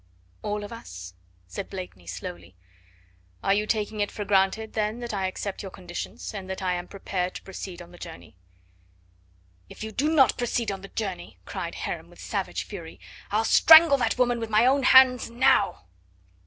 [0.41, 1.13] "All of us?"
[1.45, 2.55] said Blakeney slowly.
[3.43, 6.73] "Are you taking it for granted then that I accept your conditions and that I
[6.73, 8.35] am prepared to proceed on the journey?"
[9.69, 13.99] "If you do not proceed on the journey," cried Heron with savage fury, "I'll strangle
[13.99, 15.83] that woman with my own hands now!"